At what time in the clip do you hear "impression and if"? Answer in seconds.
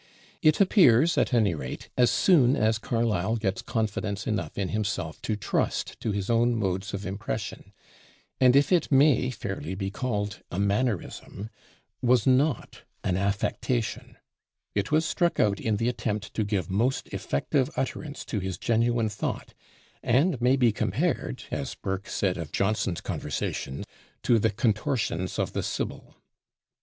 7.05-8.71